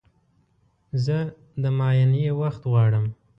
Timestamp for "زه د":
1.03-1.63